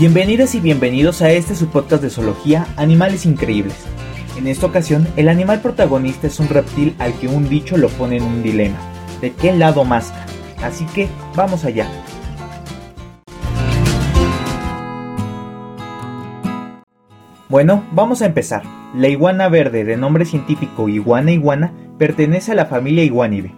Bienvenidas 0.00 0.54
y 0.54 0.60
bienvenidos 0.60 1.20
a 1.20 1.30
este 1.30 1.54
su 1.54 1.68
podcast 1.68 2.02
de 2.02 2.08
zoología 2.08 2.66
Animales 2.78 3.26
Increíbles. 3.26 3.84
En 4.38 4.46
esta 4.46 4.64
ocasión, 4.64 5.06
el 5.18 5.28
animal 5.28 5.60
protagonista 5.60 6.26
es 6.26 6.40
un 6.40 6.48
reptil 6.48 6.96
al 6.98 7.12
que 7.18 7.28
un 7.28 7.50
dicho 7.50 7.76
lo 7.76 7.90
pone 7.90 8.16
en 8.16 8.22
un 8.22 8.42
dilema. 8.42 8.78
¿De 9.20 9.32
qué 9.32 9.52
lado 9.52 9.84
más? 9.84 10.14
Así 10.62 10.86
que 10.86 11.06
vamos 11.36 11.66
allá. 11.66 11.86
Bueno, 17.50 17.84
vamos 17.92 18.22
a 18.22 18.26
empezar. 18.26 18.62
La 18.94 19.08
iguana 19.08 19.50
verde, 19.50 19.84
de 19.84 19.98
nombre 19.98 20.24
científico 20.24 20.88
iguana 20.88 21.32
iguana, 21.32 21.74
pertenece 21.98 22.52
a 22.52 22.54
la 22.54 22.64
familia 22.64 23.04
Iguanidae. 23.04 23.52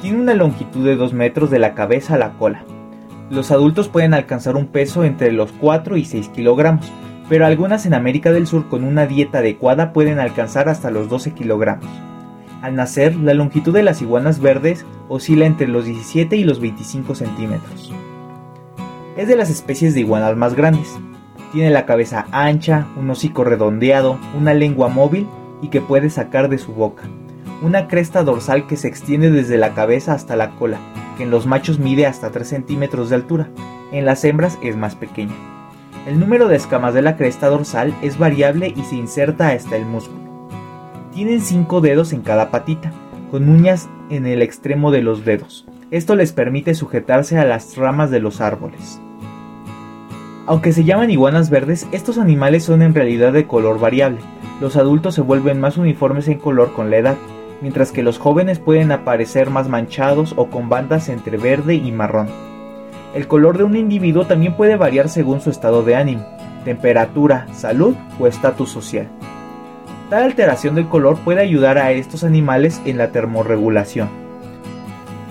Tiene 0.00 0.20
una 0.20 0.34
longitud 0.34 0.84
de 0.84 0.94
2 0.94 1.12
metros 1.12 1.50
de 1.50 1.58
la 1.58 1.74
cabeza 1.74 2.14
a 2.14 2.18
la 2.18 2.34
cola. 2.34 2.64
Los 3.30 3.50
adultos 3.50 3.88
pueden 3.88 4.14
alcanzar 4.14 4.56
un 4.56 4.66
peso 4.66 5.04
entre 5.04 5.32
los 5.32 5.52
4 5.52 5.96
y 5.96 6.04
6 6.04 6.28
kilogramos, 6.28 6.90
pero 7.28 7.46
algunas 7.46 7.86
en 7.86 7.94
América 7.94 8.32
del 8.32 8.46
Sur 8.46 8.68
con 8.68 8.84
una 8.84 9.06
dieta 9.06 9.38
adecuada 9.38 9.92
pueden 9.92 10.18
alcanzar 10.18 10.68
hasta 10.68 10.90
los 10.90 11.08
12 11.08 11.32
kilogramos. 11.32 11.86
Al 12.60 12.76
nacer, 12.76 13.16
la 13.16 13.34
longitud 13.34 13.72
de 13.72 13.82
las 13.82 14.02
iguanas 14.02 14.38
verdes 14.38 14.86
oscila 15.08 15.46
entre 15.46 15.66
los 15.66 15.84
17 15.84 16.36
y 16.36 16.44
los 16.44 16.60
25 16.60 17.14
centímetros. 17.14 17.92
Es 19.16 19.28
de 19.28 19.36
las 19.36 19.50
especies 19.50 19.94
de 19.94 20.00
iguanas 20.00 20.36
más 20.36 20.54
grandes. 20.54 20.88
Tiene 21.52 21.70
la 21.70 21.86
cabeza 21.86 22.26
ancha, 22.32 22.86
un 22.96 23.10
hocico 23.10 23.44
redondeado, 23.44 24.18
una 24.38 24.54
lengua 24.54 24.88
móvil 24.88 25.26
y 25.60 25.68
que 25.68 25.80
puede 25.80 26.08
sacar 26.08 26.48
de 26.48 26.58
su 26.58 26.72
boca, 26.72 27.02
una 27.62 27.88
cresta 27.88 28.24
dorsal 28.24 28.66
que 28.66 28.76
se 28.76 28.88
extiende 28.88 29.30
desde 29.30 29.58
la 29.58 29.74
cabeza 29.74 30.12
hasta 30.12 30.36
la 30.36 30.50
cola, 30.50 30.78
en 31.22 31.30
los 31.30 31.46
machos 31.46 31.78
mide 31.78 32.06
hasta 32.06 32.30
3 32.30 32.46
centímetros 32.46 33.08
de 33.08 33.16
altura, 33.16 33.48
en 33.92 34.04
las 34.04 34.24
hembras 34.24 34.58
es 34.62 34.76
más 34.76 34.96
pequeña. 34.96 35.34
El 36.06 36.18
número 36.18 36.48
de 36.48 36.56
escamas 36.56 36.94
de 36.94 37.02
la 37.02 37.16
cresta 37.16 37.48
dorsal 37.48 37.94
es 38.02 38.18
variable 38.18 38.74
y 38.76 38.82
se 38.82 38.96
inserta 38.96 39.48
hasta 39.48 39.76
el 39.76 39.86
músculo. 39.86 40.20
Tienen 41.14 41.40
5 41.40 41.80
dedos 41.80 42.12
en 42.12 42.22
cada 42.22 42.50
patita, 42.50 42.92
con 43.30 43.48
uñas 43.48 43.88
en 44.10 44.26
el 44.26 44.42
extremo 44.42 44.90
de 44.90 45.02
los 45.02 45.24
dedos. 45.24 45.66
Esto 45.90 46.16
les 46.16 46.32
permite 46.32 46.74
sujetarse 46.74 47.38
a 47.38 47.44
las 47.44 47.76
ramas 47.76 48.10
de 48.10 48.20
los 48.20 48.40
árboles. 48.40 49.00
Aunque 50.46 50.72
se 50.72 50.84
llaman 50.84 51.10
iguanas 51.10 51.50
verdes, 51.50 51.86
estos 51.92 52.18
animales 52.18 52.64
son 52.64 52.82
en 52.82 52.94
realidad 52.94 53.32
de 53.32 53.46
color 53.46 53.78
variable. 53.78 54.18
Los 54.60 54.76
adultos 54.76 55.14
se 55.14 55.20
vuelven 55.20 55.60
más 55.60 55.76
uniformes 55.76 56.26
en 56.28 56.38
color 56.38 56.72
con 56.72 56.90
la 56.90 56.96
edad, 56.96 57.16
mientras 57.62 57.92
que 57.92 58.02
los 58.02 58.18
jóvenes 58.18 58.58
pueden 58.58 58.92
aparecer 58.92 59.48
más 59.48 59.68
manchados 59.68 60.34
o 60.36 60.50
con 60.50 60.68
bandas 60.68 61.08
entre 61.08 61.38
verde 61.38 61.76
y 61.76 61.92
marrón. 61.92 62.28
El 63.14 63.28
color 63.28 63.56
de 63.56 63.64
un 63.64 63.76
individuo 63.76 64.26
también 64.26 64.56
puede 64.56 64.76
variar 64.76 65.08
según 65.08 65.40
su 65.40 65.50
estado 65.50 65.82
de 65.82 65.96
ánimo, 65.96 66.26
temperatura, 66.64 67.46
salud 67.52 67.94
o 68.18 68.26
estatus 68.26 68.70
social. 68.70 69.08
Tal 70.10 70.24
alteración 70.24 70.74
del 70.74 70.88
color 70.88 71.16
puede 71.18 71.40
ayudar 71.40 71.78
a 71.78 71.92
estos 71.92 72.24
animales 72.24 72.82
en 72.84 72.98
la 72.98 73.12
termorregulación. 73.12 74.10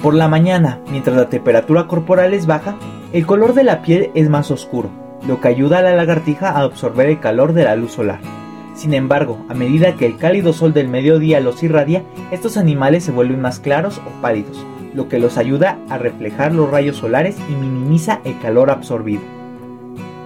Por 0.01 0.15
la 0.15 0.27
mañana, 0.27 0.79
mientras 0.89 1.15
la 1.15 1.29
temperatura 1.29 1.85
corporal 1.85 2.33
es 2.33 2.47
baja, 2.47 2.75
el 3.13 3.25
color 3.25 3.53
de 3.53 3.63
la 3.63 3.81
piel 3.81 4.09
es 4.15 4.29
más 4.29 4.49
oscuro, 4.49 4.89
lo 5.27 5.39
que 5.39 5.49
ayuda 5.49 5.79
a 5.79 5.81
la 5.83 5.95
lagartija 5.95 6.49
a 6.49 6.61
absorber 6.61 7.09
el 7.09 7.19
calor 7.19 7.53
de 7.53 7.65
la 7.65 7.75
luz 7.75 7.91
solar. 7.91 8.40
Sin 8.73 8.93
embargo, 8.93 9.45
a 9.49 9.53
medida 9.53 9.95
que 9.95 10.05
el 10.05 10.17
cálido 10.17 10.53
sol 10.53 10.73
del 10.73 10.87
mediodía 10.87 11.39
los 11.39 11.61
irradia, 11.61 12.03
estos 12.31 12.57
animales 12.57 13.03
se 13.03 13.11
vuelven 13.11 13.41
más 13.41 13.59
claros 13.59 13.99
o 13.99 14.21
pálidos, 14.21 14.65
lo 14.93 15.09
que 15.09 15.19
los 15.19 15.37
ayuda 15.37 15.77
a 15.89 15.97
reflejar 15.97 16.53
los 16.53 16.69
rayos 16.69 16.97
solares 16.97 17.35
y 17.49 17.53
minimiza 17.53 18.21
el 18.23 18.39
calor 18.39 18.71
absorbido. 18.71 19.21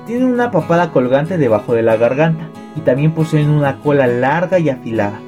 Tienen 0.05 0.27
una 0.27 0.51
papada 0.51 0.91
colgante 0.91 1.37
debajo 1.37 1.73
de 1.73 1.81
la 1.81 1.97
garganta 1.97 2.49
y 2.75 2.81
también 2.81 3.13
poseen 3.13 3.49
una 3.49 3.79
cola 3.79 4.05
larga 4.05 4.59
y 4.59 4.69
afilada. 4.69 5.19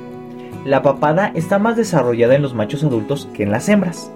La 0.66 0.84
papada 0.84 1.32
está 1.34 1.60
más 1.60 1.78
desarrollada 1.78 2.36
en 2.36 2.42
los 2.42 2.54
machos 2.54 2.84
adultos 2.84 3.28
que 3.34 3.44
en 3.44 3.52
las 3.52 3.70
hembras. 3.70 4.12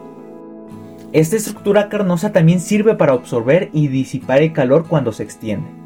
Esta 1.14 1.36
estructura 1.36 1.90
carnosa 1.90 2.32
también 2.32 2.60
sirve 2.60 2.96
para 2.96 3.14
absorber 3.14 3.70
y 3.74 3.88
disipar 3.88 4.42
el 4.42 4.54
calor 4.54 4.86
cuando 4.88 5.12
se 5.12 5.24
extiende. 5.24 5.81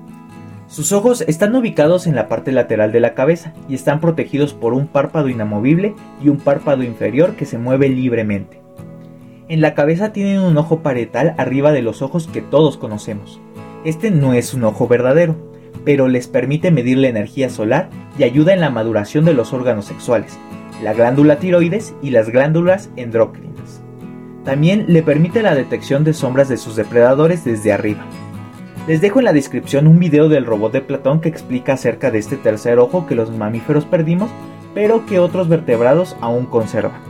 Sus 0.67 0.91
ojos 0.91 1.23
están 1.27 1.55
ubicados 1.55 2.07
en 2.07 2.15
la 2.15 2.27
parte 2.27 2.51
lateral 2.51 2.91
de 2.91 2.99
la 2.99 3.13
cabeza 3.13 3.53
y 3.69 3.75
están 3.75 3.99
protegidos 3.99 4.53
por 4.53 4.73
un 4.73 4.87
párpado 4.87 5.29
inamovible 5.29 5.93
y 6.23 6.29
un 6.29 6.37
párpado 6.37 6.83
inferior 6.83 7.35
que 7.35 7.45
se 7.45 7.59
mueve 7.59 7.87
libremente. 7.87 8.59
En 9.47 9.61
la 9.61 9.75
cabeza 9.75 10.11
tienen 10.11 10.39
un 10.39 10.57
ojo 10.57 10.79
parietal 10.79 11.35
arriba 11.37 11.71
de 11.71 11.83
los 11.83 12.01
ojos 12.01 12.27
que 12.27 12.41
todos 12.41 12.77
conocemos. 12.77 13.39
Este 13.85 14.09
no 14.09 14.33
es 14.33 14.55
un 14.55 14.63
ojo 14.63 14.87
verdadero, 14.87 15.35
pero 15.85 16.07
les 16.07 16.27
permite 16.27 16.71
medir 16.71 16.97
la 16.97 17.09
energía 17.09 17.51
solar 17.51 17.89
y 18.17 18.23
ayuda 18.23 18.53
en 18.53 18.61
la 18.61 18.71
maduración 18.71 19.23
de 19.23 19.35
los 19.35 19.53
órganos 19.53 19.85
sexuales, 19.85 20.39
la 20.83 20.93
glándula 20.93 21.37
tiroides 21.37 21.93
y 22.01 22.09
las 22.09 22.29
glándulas 22.29 22.89
endócrinas. 22.95 23.83
También 24.43 24.85
le 24.87 25.03
permite 25.03 25.43
la 25.43 25.53
detección 25.53 26.03
de 26.03 26.13
sombras 26.13 26.49
de 26.49 26.57
sus 26.57 26.75
depredadores 26.75 27.45
desde 27.45 27.71
arriba. 27.71 28.03
Les 28.88 29.01
dejo 29.01 29.18
en 29.18 29.25
la 29.25 29.34
descripción 29.34 29.88
un 29.88 29.97
video 29.97 30.29
del 30.29 30.46
robot 30.46 30.72
de 30.72 30.81
Platón 30.81 31.19
que 31.19 31.28
explica 31.28 31.73
acerca 31.73 32.12
de 32.12 32.19
este 32.19 32.38
tercer 32.38 32.78
ojo 32.78 33.07
que 33.07 33.16
los 33.16 33.31
mamíferos 33.31 33.84
perdimos, 33.84 34.29
pero 34.75 35.07
que 35.07 35.18
otros 35.18 35.50
vertebrados 35.50 36.16
aún 36.22 36.46
conservan. 36.46 37.01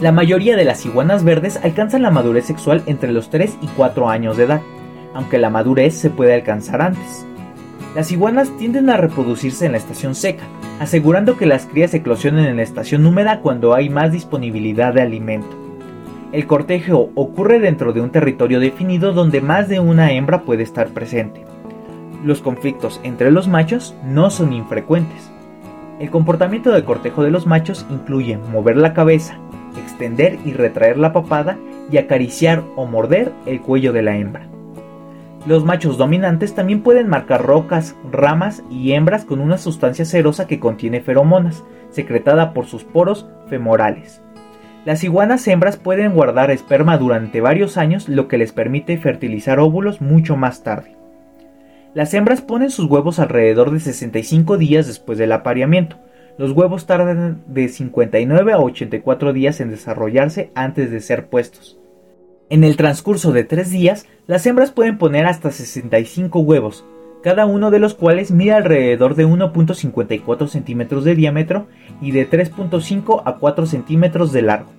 La 0.00 0.10
mayoría 0.10 0.56
de 0.56 0.64
las 0.64 0.86
iguanas 0.86 1.22
verdes 1.22 1.58
alcanzan 1.62 2.00
la 2.00 2.10
madurez 2.10 2.46
sexual 2.46 2.82
entre 2.86 3.12
los 3.12 3.28
3 3.28 3.58
y 3.60 3.66
4 3.66 4.08
años 4.08 4.38
de 4.38 4.44
edad, 4.44 4.62
aunque 5.12 5.36
la 5.36 5.50
madurez 5.50 5.94
se 5.94 6.08
puede 6.08 6.32
alcanzar 6.32 6.80
antes. 6.80 7.26
Las 7.94 8.10
iguanas 8.10 8.50
tienden 8.56 8.88
a 8.88 8.96
reproducirse 8.96 9.66
en 9.66 9.72
la 9.72 9.78
estación 9.78 10.14
seca, 10.14 10.44
asegurando 10.80 11.36
que 11.36 11.44
las 11.44 11.66
crías 11.66 11.92
eclosionen 11.92 12.46
en 12.46 12.56
la 12.56 12.62
estación 12.62 13.04
húmeda 13.04 13.40
cuando 13.40 13.74
hay 13.74 13.90
más 13.90 14.12
disponibilidad 14.12 14.94
de 14.94 15.02
alimento. 15.02 15.67
El 16.30 16.46
cortejo 16.46 17.10
ocurre 17.14 17.58
dentro 17.58 17.94
de 17.94 18.02
un 18.02 18.10
territorio 18.10 18.60
definido 18.60 19.12
donde 19.12 19.40
más 19.40 19.68
de 19.68 19.80
una 19.80 20.12
hembra 20.12 20.42
puede 20.42 20.62
estar 20.62 20.88
presente. 20.88 21.42
Los 22.22 22.42
conflictos 22.42 23.00
entre 23.02 23.30
los 23.30 23.48
machos 23.48 23.94
no 24.04 24.28
son 24.28 24.52
infrecuentes. 24.52 25.30
El 25.98 26.10
comportamiento 26.10 26.70
de 26.70 26.84
cortejo 26.84 27.22
de 27.22 27.30
los 27.30 27.46
machos 27.46 27.86
incluye 27.88 28.36
mover 28.36 28.76
la 28.76 28.92
cabeza, 28.92 29.38
extender 29.78 30.38
y 30.44 30.52
retraer 30.52 30.98
la 30.98 31.14
papada 31.14 31.56
y 31.90 31.96
acariciar 31.96 32.62
o 32.76 32.84
morder 32.84 33.32
el 33.46 33.62
cuello 33.62 33.94
de 33.94 34.02
la 34.02 34.16
hembra. 34.16 34.48
Los 35.46 35.64
machos 35.64 35.96
dominantes 35.96 36.54
también 36.54 36.82
pueden 36.82 37.08
marcar 37.08 37.42
rocas, 37.42 37.96
ramas 38.12 38.62
y 38.70 38.92
hembras 38.92 39.24
con 39.24 39.40
una 39.40 39.56
sustancia 39.56 40.04
cerosa 40.04 40.46
que 40.46 40.60
contiene 40.60 41.00
feromonas, 41.00 41.64
secretada 41.90 42.52
por 42.52 42.66
sus 42.66 42.84
poros 42.84 43.26
femorales. 43.48 44.20
Las 44.88 45.04
iguanas 45.04 45.46
hembras 45.46 45.76
pueden 45.76 46.14
guardar 46.14 46.50
esperma 46.50 46.96
durante 46.96 47.42
varios 47.42 47.76
años, 47.76 48.08
lo 48.08 48.26
que 48.26 48.38
les 48.38 48.52
permite 48.52 48.96
fertilizar 48.96 49.60
óvulos 49.60 50.00
mucho 50.00 50.34
más 50.34 50.62
tarde. 50.62 50.96
Las 51.92 52.14
hembras 52.14 52.40
ponen 52.40 52.70
sus 52.70 52.86
huevos 52.86 53.18
alrededor 53.18 53.70
de 53.70 53.80
65 53.80 54.56
días 54.56 54.86
después 54.86 55.18
del 55.18 55.32
apareamiento. 55.32 55.98
Los 56.38 56.52
huevos 56.52 56.86
tardan 56.86 57.42
de 57.48 57.68
59 57.68 58.54
a 58.54 58.60
84 58.60 59.34
días 59.34 59.60
en 59.60 59.68
desarrollarse 59.68 60.52
antes 60.54 60.90
de 60.90 61.00
ser 61.00 61.28
puestos. 61.28 61.78
En 62.48 62.64
el 62.64 62.78
transcurso 62.78 63.32
de 63.32 63.44
3 63.44 63.70
días, 63.70 64.06
las 64.26 64.46
hembras 64.46 64.70
pueden 64.70 64.96
poner 64.96 65.26
hasta 65.26 65.50
65 65.50 66.40
huevos, 66.40 66.86
cada 67.22 67.44
uno 67.44 67.70
de 67.70 67.78
los 67.78 67.92
cuales 67.92 68.30
mide 68.30 68.52
alrededor 68.52 69.16
de 69.16 69.26
1.54 69.26 70.48
centímetros 70.48 71.04
de 71.04 71.14
diámetro 71.14 71.66
y 72.00 72.12
de 72.12 72.26
3.5 72.30 73.22
a 73.26 73.36
4 73.36 73.66
centímetros 73.66 74.32
de 74.32 74.40
largo. 74.40 74.77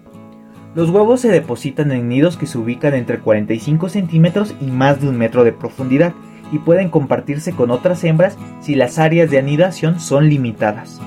Los 0.76 0.90
huevos 0.90 1.22
se 1.22 1.30
depositan 1.30 1.92
en 1.92 2.08
nidos 2.08 2.38
que 2.38 2.46
se 2.46 2.58
ubican 2.58 2.94
entre 2.94 3.20
45 3.20 3.90
centímetros 3.90 4.56
y 4.62 4.66
más 4.66 5.02
de 5.02 5.10
un 5.10 5.18
metro 5.18 5.44
de 5.44 5.52
profundidad 5.52 6.14
y 6.52 6.60
pueden 6.60 6.90
compartirse 6.90 7.54
con 7.54 7.72
otras 7.72 8.04
hembras 8.04 8.38
si 8.60 8.76
las 8.76 9.00
áreas 9.00 9.30
de 9.32 9.40
anidación 9.40 10.00
son 10.00 10.30
limitadas. 10.30 11.02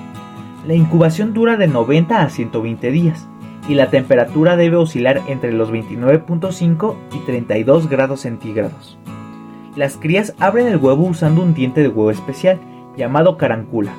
La 0.66 0.74
incubación 0.74 1.32
dura 1.32 1.56
de 1.56 1.68
90 1.68 2.22
a 2.22 2.28
120 2.28 2.90
días 2.90 3.26
y 3.68 3.74
la 3.74 3.90
temperatura 3.90 4.56
debe 4.56 4.76
oscilar 4.76 5.20
entre 5.28 5.52
los 5.52 5.70
29.5 5.72 6.96
y 7.14 7.18
32 7.26 7.88
grados 7.88 8.20
centígrados. 8.20 8.98
Las 9.76 9.96
crías 9.96 10.34
abren 10.38 10.66
el 10.66 10.76
huevo 10.76 11.04
usando 11.04 11.42
un 11.42 11.54
diente 11.54 11.80
de 11.80 11.88
huevo 11.88 12.10
especial 12.10 12.60
llamado 12.96 13.36
carancula, 13.36 13.92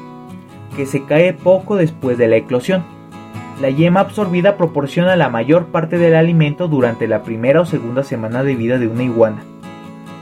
que 0.76 0.86
se 0.86 1.04
cae 1.06 1.34
poco 1.34 1.78
después 1.78 2.18
de 2.18 2.28
la 2.28 2.36
eclosión. 2.36 2.84
La 3.64 3.70
yema 3.70 4.02
absorbida 4.02 4.58
proporciona 4.58 5.16
la 5.16 5.30
mayor 5.30 5.68
parte 5.68 5.98
del 5.98 6.16
alimento 6.16 6.68
durante 6.68 7.08
la 7.08 7.24
primera 7.24 7.62
o 7.62 7.66
segunda 7.66 8.04
semana 8.04 8.44
de 8.44 8.56
vida 8.56 8.78
de 8.78 8.90
una 8.90 9.04
iguana. 9.04 9.42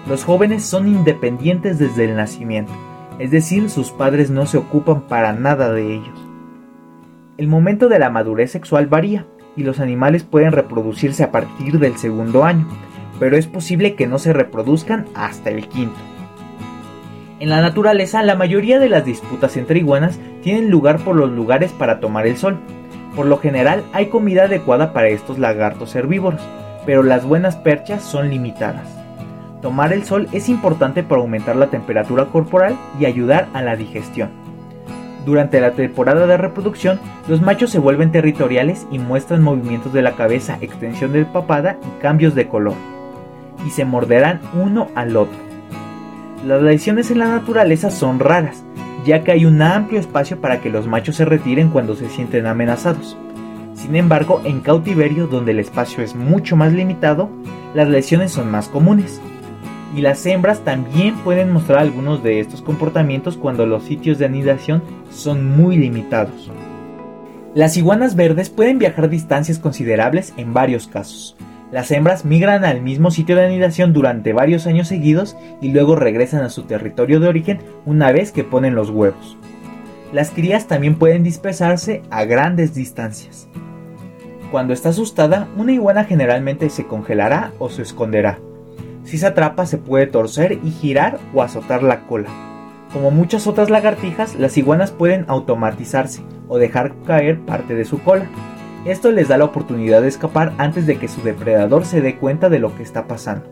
Los 0.07 0.23
jóvenes 0.23 0.63
son 0.63 0.88
independientes 0.88 1.79
desde 1.79 2.05
el 2.05 2.15
nacimiento, 2.15 2.71
es 3.17 3.31
decir, 3.31 3.71
sus 3.71 3.89
padres 3.89 4.29
no 4.29 4.45
se 4.45 4.59
ocupan 4.59 5.01
para 5.07 5.33
nada 5.33 5.73
de 5.73 5.91
ellos. 5.91 6.27
El 7.38 7.47
momento 7.47 7.89
de 7.89 7.97
la 7.97 8.11
madurez 8.11 8.51
sexual 8.51 8.85
varía 8.85 9.25
y 9.57 9.63
los 9.63 9.79
animales 9.79 10.21
pueden 10.21 10.51
reproducirse 10.51 11.23
a 11.23 11.31
partir 11.31 11.79
del 11.79 11.97
segundo 11.97 12.43
año, 12.43 12.67
pero 13.19 13.38
es 13.38 13.47
posible 13.47 13.95
que 13.95 14.05
no 14.05 14.19
se 14.19 14.33
reproduzcan 14.33 15.07
hasta 15.15 15.49
el 15.49 15.67
quinto. 15.67 15.97
En 17.39 17.49
la 17.49 17.59
naturaleza, 17.59 18.21
la 18.21 18.35
mayoría 18.35 18.77
de 18.77 18.89
las 18.89 19.03
disputas 19.03 19.57
entre 19.57 19.79
iguanas 19.79 20.19
tienen 20.43 20.69
lugar 20.69 20.99
por 20.99 21.15
los 21.15 21.31
lugares 21.31 21.71
para 21.71 21.99
tomar 21.99 22.27
el 22.27 22.38
sol. 22.38 22.59
Por 23.16 23.25
lo 23.25 23.38
general, 23.38 23.84
hay 23.94 24.08
comida 24.08 24.44
adecuada 24.44 24.94
para 24.94 25.10
estos 25.10 25.38
lagartos 25.38 25.96
herbívoros, 25.96 26.42
pero 26.86 27.04
las 27.04 27.25
buenas 27.25 27.58
perchas 27.58 28.04
son 28.04 28.30
limitadas. 28.30 28.88
Tomar 29.62 29.94
el 29.94 30.04
sol 30.04 30.28
es 30.31 30.50
importante 30.50 31.04
para 31.04 31.22
aumentar 31.22 31.56
la 31.56 31.68
temperatura 31.68 32.25
corporal 32.25 32.75
y 33.00 33.06
ayudar 33.06 33.48
a 33.54 33.62
la 33.62 33.75
digestión. 33.75 34.30
Durante 35.25 35.62
la 35.62 35.72
temporada 35.72 36.25
de 36.25 36.38
reproducción, 36.38 37.00
los 37.28 37.42
machos 37.42 37.69
se 37.69 37.78
vuelven 37.78 38.12
territoriales 38.12 38.88
y 38.92 38.98
muestran 38.98 39.44
movimientos 39.44 39.94
de 39.94 40.02
la 40.02 40.13
cabeza, 40.13 40.58
extensión 40.62 41.13
de 41.13 41.25
papada 41.25 41.78
y 41.84 42.02
cambios 42.02 42.34
de 42.34 42.48
color, 42.48 42.74
y 43.66 43.69
se 43.69 43.86
morderán 43.86 44.42
uno 44.56 44.88
al 44.96 45.16
otro. 45.16 45.38
Las 46.48 46.63
lesiones 46.63 47.12
en 47.12 47.19
la 47.19 47.28
naturaleza 47.28 47.92
son 47.92 48.19
raras, 48.19 48.63
ya 49.05 49.23
que 49.23 49.31
hay 49.31 49.45
un 49.45 49.61
amplio 49.61 49.99
espacio 49.99 50.39
para 50.39 50.61
que 50.61 50.69
los 50.69 50.88
machos 50.88 51.15
se 51.15 51.25
retiren 51.25 51.69
cuando 51.69 51.95
se 51.95 52.09
sienten 52.09 52.45
amenazados. 52.45 53.17
Sin 53.73 53.95
embargo, 53.95 54.41
en 54.45 54.61
cautiverio, 54.61 55.27
donde 55.27 55.51
el 55.51 55.59
espacio 55.59 56.03
es 56.03 56.15
mucho 56.15 56.55
más 56.55 56.71
limitado, 56.73 57.29
las 57.73 57.88
lesiones 57.88 58.31
son 58.31 58.51
más 58.51 58.67
comunes. 58.67 59.19
Y 59.95 60.01
las 60.01 60.25
hembras 60.25 60.61
también 60.61 61.15
pueden 61.23 61.51
mostrar 61.51 61.79
algunos 61.79 62.23
de 62.23 62.39
estos 62.39 62.61
comportamientos 62.61 63.38
cuando 63.38 63.65
los 63.65 63.83
sitios 63.83 64.19
de 64.19 64.25
anidación 64.25 64.83
son 65.09 65.45
muy 65.57 65.77
limitados. 65.77 66.51
Las 67.53 67.75
iguanas 67.75 68.15
verdes 68.15 68.49
pueden 68.49 68.79
viajar 68.79 69.09
distancias 69.09 69.59
considerables 69.59 70.33
en 70.38 70.53
varios 70.53 70.88
casos, 70.88 71.35
las 71.71 71.89
hembras 71.91 72.25
migran 72.25 72.65
al 72.65 72.81
mismo 72.81 73.12
sitio 73.12 73.35
de 73.35 73.45
anidación 73.45 73.94
durante 73.94 74.33
varios 74.33 74.68
años 74.68 74.89
seguidos 74.89 75.38
y 75.62 75.71
luego 75.71 75.95
regresan 75.95 76.44
a 76.44 76.50
su 76.50 76.63
territorio 76.63 77.19
de 77.19 77.29
origen 77.29 77.59
una 77.85 78.12
vez 78.12 78.31
que 78.31 78.44
ponen 78.44 78.75
los 78.75 78.89
huevos. 78.89 79.38
Las 80.12 80.31
crías 80.31 80.68
también 80.68 80.95
pueden 80.95 81.23
dispersarse 81.23 82.01
a 82.09 82.25
grandes 82.25 82.73
distancias. 82.73 83.47
Cuando 84.51 84.73
está 84.73 84.89
asustada, 84.89 85.47
una 85.56 85.71
iguana 85.71 86.03
generalmente 86.03 86.69
se 86.69 86.85
congelará 86.85 87.53
o 87.57 87.69
se 87.69 87.83
esconderá. 87.83 88.39
Si 89.06 89.17
se 89.17 89.27
atrapa 89.27 89.65
se 89.65 89.77
puede 89.77 90.07
torcer 90.07 90.59
y 90.63 90.71
girar 90.71 91.19
o 91.33 91.41
azotar 91.41 91.83
la 91.83 92.01
cola. 92.01 92.29
Como 92.91 93.12
muchas 93.12 93.47
otras 93.47 93.69
lagartijas, 93.69 94.35
las 94.35 94.57
iguanas 94.57 94.91
pueden 94.91 95.24
automatizarse 95.29 96.21
o 96.50 96.57
dejar 96.57 96.94
caer 97.07 97.39
parte 97.39 97.74
de 97.74 97.85
su 97.85 98.03
cola. 98.03 98.25
Esto 98.86 99.12
les 99.12 99.28
da 99.28 99.38
la 99.38 99.45
oportunidad 99.45 100.01
de 100.01 100.07
escapar 100.07 100.54
antes 100.57 100.88
de 100.88 100.98
que 100.98 101.07
su 101.07 101.22
depredador 101.22 101.86
se 101.86 102.01
dé 102.01 102.16
cuenta 102.16 102.50
de 102.50 102.57
lo 102.57 102.75
que 102.75 102.81
está 102.81 103.06
pasando. 103.06 103.45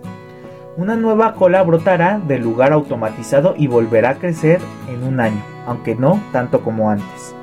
Una 0.76 0.96
nueva 0.96 1.36
cola 1.36 1.62
brotará 1.62 2.20
del 2.20 2.42
lugar 2.42 2.74
automatizado 2.74 3.54
y 3.56 3.68
volverá 3.68 4.12
a 4.12 4.16
crecer 4.16 4.60
en 4.88 5.04
un 5.04 5.20
año, 5.20 5.44
aunque 5.68 5.94
no 5.94 6.20
tanto 6.32 6.62
como 6.62 6.90
antes. 6.90 7.36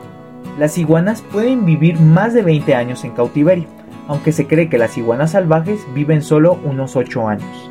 Las 0.59 0.79
iguanas 0.79 1.23
pueden 1.23 1.65
vivir 1.65 2.00
más 2.00 2.35
de 2.35 2.43
20 2.43 2.75
años 2.75 3.05
en 3.05 3.12
cautiverio, 3.12 3.69
aunque 4.09 4.32
se 4.32 4.49
cree 4.49 4.69
que 4.69 4.79
las 4.79 4.99
iguanas 4.99 5.32
salvajes 5.32 5.87
viven 5.94 6.23
solo 6.23 6.59
unos 6.65 6.97
8 6.97 7.29
años. 7.29 7.71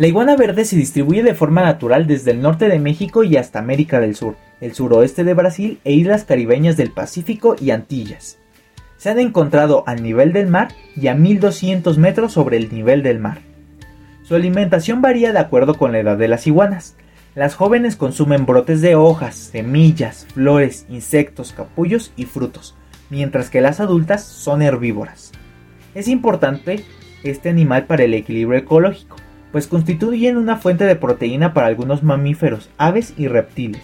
La 0.00 0.06
iguana 0.06 0.34
verde 0.34 0.64
se 0.64 0.76
distribuye 0.76 1.22
de 1.22 1.34
forma 1.34 1.60
natural 1.60 2.06
desde 2.06 2.30
el 2.30 2.40
norte 2.40 2.68
de 2.68 2.78
México 2.78 3.22
y 3.22 3.36
hasta 3.36 3.58
América 3.58 4.00
del 4.00 4.16
Sur, 4.16 4.36
el 4.62 4.72
suroeste 4.72 5.24
de 5.24 5.34
Brasil 5.34 5.78
e 5.84 5.92
islas 5.92 6.24
caribeñas 6.24 6.78
del 6.78 6.90
Pacífico 6.90 7.54
y 7.60 7.70
Antillas. 7.70 8.38
Se 8.96 9.10
han 9.10 9.18
encontrado 9.18 9.84
al 9.86 10.02
nivel 10.02 10.32
del 10.32 10.46
mar 10.46 10.68
y 10.96 11.08
a 11.08 11.14
1200 11.14 11.98
metros 11.98 12.32
sobre 12.32 12.56
el 12.56 12.72
nivel 12.72 13.02
del 13.02 13.18
mar. 13.18 13.42
Su 14.22 14.34
alimentación 14.34 15.02
varía 15.02 15.34
de 15.34 15.38
acuerdo 15.38 15.74
con 15.74 15.92
la 15.92 15.98
edad 15.98 16.16
de 16.16 16.28
las 16.28 16.46
iguanas. 16.46 16.96
Las 17.34 17.54
jóvenes 17.54 17.96
consumen 17.96 18.46
brotes 18.46 18.80
de 18.80 18.94
hojas, 18.94 19.34
semillas, 19.34 20.26
flores, 20.32 20.86
insectos, 20.88 21.52
capullos 21.52 22.14
y 22.16 22.24
frutos, 22.24 22.74
mientras 23.10 23.50
que 23.50 23.60
las 23.60 23.80
adultas 23.80 24.24
son 24.24 24.62
herbívoras. 24.62 25.32
Es 25.94 26.08
importante 26.08 26.86
este 27.22 27.50
animal 27.50 27.84
para 27.84 28.04
el 28.04 28.14
equilibrio 28.14 28.58
ecológico, 28.58 29.16
pues 29.52 29.66
constituyen 29.66 30.36
una 30.36 30.56
fuente 30.56 30.84
de 30.84 30.96
proteína 30.96 31.52
para 31.54 31.66
algunos 31.66 32.02
mamíferos, 32.02 32.70
aves 32.78 33.14
y 33.16 33.28
reptiles, 33.28 33.82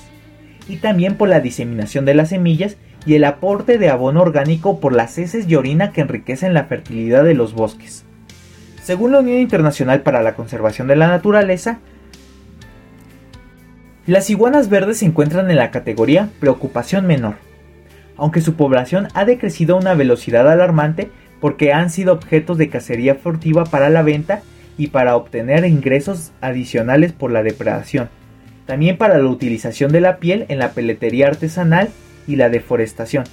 y 0.69 0.77
también 0.77 1.17
por 1.17 1.29
la 1.29 1.41
diseminación 1.41 2.05
de 2.05 2.15
las 2.15 2.31
semillas 2.31 2.77
y 3.05 3.15
el 3.15 3.25
aporte 3.25 3.79
de 3.79 3.89
abono 3.89 4.23
orgánico 4.23 4.81
por 4.81 4.93
las 4.93 5.17
heces 5.19 5.49
y 5.49 5.55
orina 5.55 5.93
que 5.93 6.01
enriquecen 6.01 6.55
la 6.55 6.65
fertilidad 6.65 7.25
de 7.25 7.35
los 7.35 7.55
bosques. 7.55 8.05
Según 8.83 9.13
la 9.13 9.21
Unión 9.21 9.39
Internacional 9.39 10.03
para 10.03 10.23
la 10.23 10.35
Conservación 10.35 10.87
de 10.87 10.97
la 10.97 11.09
Naturaleza, 11.09 11.79
las 14.07 14.31
iguanas 14.31 14.69
verdes 14.69 14.99
se 14.99 15.07
encuentran 15.07 15.51
en 15.51 15.57
la 15.57 15.73
categoría 15.73 16.31
preocupación 16.39 17.07
menor, 17.07 17.35
aunque 18.17 18.41
su 18.41 18.55
población 18.55 19.09
ha 19.15 19.25
decrecido 19.25 19.75
a 19.75 19.81
una 19.81 19.95
velocidad 19.95 20.49
alarmante 20.49 21.11
porque 21.41 21.73
han 21.73 21.91
sido 21.91 22.13
objetos 22.13 22.59
de 22.59 22.69
cacería 22.69 23.17
furtiva 23.17 23.65
para 23.65 23.91
la 23.91 24.03
venta 24.03 24.43
y 24.79 24.89
para 24.89 25.17
obtener 25.17 25.65
ingresos 25.65 26.33
adicionales 26.41 27.13
por 27.13 27.31
la 27.31 27.43
depredación, 27.43 28.09
también 28.67 28.99
para 28.99 29.19
la 29.19 29.29
utilización 29.29 29.93
de 29.93 30.01
la 30.01 30.19
piel 30.19 30.47
en 30.49 30.59
la 30.59 30.73
peletería 30.73 31.29
artesanal 31.29 31.89
y 32.27 32.37
la 32.37 32.49
deforestación, 32.49 33.25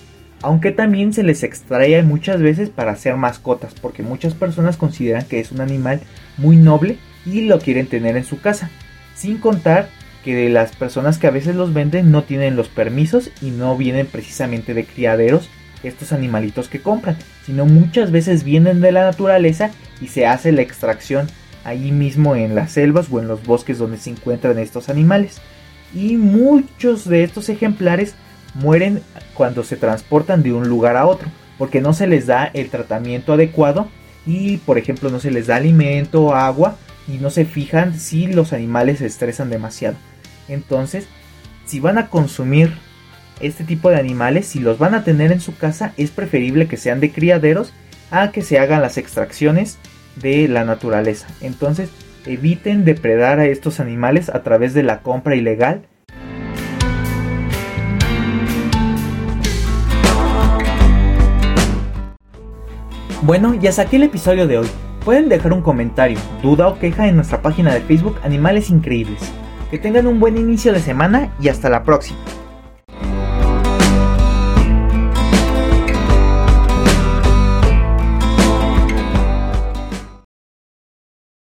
aunque 0.41 0.71
también 0.71 1.13
se 1.13 1.23
les 1.23 1.43
extrae 1.43 2.01
muchas 2.03 2.41
veces 2.41 2.69
para 2.69 2.91
hacer 2.91 3.15
mascotas, 3.15 3.73
porque 3.73 4.03
muchas 4.03 4.33
personas 4.33 4.77
consideran 4.77 5.25
que 5.25 5.39
es 5.39 5.51
un 5.51 5.61
animal 5.61 6.01
muy 6.37 6.57
noble 6.57 6.97
y 7.25 7.41
lo 7.41 7.59
quieren 7.59 7.87
tener 7.87 8.17
en 8.17 8.25
su 8.25 8.39
casa, 8.41 8.69
sin 9.15 9.37
contar 9.37 9.89
que 10.23 10.35
de 10.35 10.49
las 10.49 10.75
personas 10.75 11.17
que 11.17 11.27
a 11.27 11.31
veces 11.31 11.55
los 11.55 11.73
venden 11.73 12.11
no 12.11 12.23
tienen 12.23 12.55
los 12.55 12.69
permisos 12.69 13.31
y 13.41 13.51
no 13.51 13.75
vienen 13.77 14.05
precisamente 14.05 14.73
de 14.73 14.85
criaderos 14.85 15.49
estos 15.83 16.13
animalitos 16.13 16.69
que 16.69 16.81
compran, 16.81 17.18
sino 17.45 17.65
muchas 17.65 18.12
veces 18.12 18.44
vienen 18.44 18.81
de 18.81 18.91
la 18.91 19.03
naturaleza 19.03 19.71
y 20.01 20.07
se 20.07 20.25
hace 20.25 20.51
la 20.51 20.62
extracción 20.62 21.27
ahí 21.63 21.91
mismo 21.91 22.35
en 22.35 22.56
las 22.56 22.71
selvas 22.71 23.07
o 23.12 23.19
en 23.19 23.27
los 23.27 23.45
bosques 23.45 23.77
donde 23.77 23.97
se 23.97 24.09
encuentran 24.09 24.59
estos 24.59 24.89
animales. 24.89 25.41
Y 25.94 26.18
muchos 26.18 27.07
de 27.07 27.24
estos 27.24 27.50
ejemplares 27.50 28.15
mueren 28.56 29.01
cuando 29.34 29.63
se 29.63 29.77
transportan 29.77 30.43
de 30.43 30.53
un 30.53 30.67
lugar 30.67 30.98
a 30.98 31.05
otro, 31.05 31.29
porque 31.57 31.81
no 31.81 31.93
se 31.93 32.07
les 32.07 32.27
da 32.27 32.50
el 32.53 32.69
tratamiento 32.69 33.34
adecuado 33.34 33.88
y 34.25 34.57
por 34.57 34.77
ejemplo 34.77 35.10
no 35.10 35.19
se 35.19 35.31
les 35.31 35.48
da 35.48 35.57
alimento, 35.57 36.36
agua 36.36 36.77
y 37.07 37.17
no 37.17 37.29
se 37.29 37.46
fijan 37.46 38.00
si 38.00 38.27
los 38.27 38.53
animales 38.53 39.00
se 39.00 39.05
estresan 39.05 39.50
demasiado. 39.50 39.96
Entonces, 40.48 41.07
si 41.65 41.79
van 41.79 41.98
a 41.98 42.10
consumir 42.10 42.74
este 43.39 43.63
tipo 43.63 43.89
de 43.89 43.97
animales, 43.97 44.47
si 44.47 44.59
los 44.59 44.77
van 44.77 44.95
a 44.95 45.03
tener 45.03 45.31
en 45.31 45.41
su 45.41 45.55
casa, 45.55 45.93
es 45.97 46.11
preferible 46.11 46.67
que 46.67 46.77
sean 46.77 46.99
de 46.99 47.11
criaderos 47.11 47.73
a 48.11 48.31
que 48.31 48.41
se 48.41 48.59
hagan 48.59 48.81
las 48.81 48.97
extracciones 48.97 49.77
de 50.15 50.47
la 50.47 50.65
naturaleza. 50.65 51.27
Entonces, 51.41 51.89
eviten 52.25 52.85
depredar 52.85 53.39
a 53.39 53.45
estos 53.45 53.79
animales 53.79 54.29
a 54.29 54.43
través 54.43 54.73
de 54.73 54.83
la 54.83 55.01
compra 55.01 55.35
ilegal. 55.35 55.87
Bueno, 63.23 63.53
ya 63.53 63.71
saqué 63.71 63.95
el 63.95 64.03
episodio 64.03 64.47
de 64.47 64.57
hoy. 64.57 64.67
Pueden 65.05 65.29
dejar 65.29 65.53
un 65.53 65.61
comentario, 65.61 66.17
duda 66.41 66.67
o 66.67 66.77
queja 66.77 67.07
en 67.07 67.15
nuestra 67.15 67.41
página 67.41 67.73
de 67.73 67.81
Facebook 67.81 68.19
Animales 68.23 68.69
Increíbles. 68.69 69.19
Que 69.71 69.77
tengan 69.77 70.07
un 70.07 70.19
buen 70.19 70.37
inicio 70.37 70.73
de 70.73 70.79
semana 70.79 71.33
y 71.39 71.47
hasta 71.47 71.69
la 71.69 71.83
próxima. 71.83 72.19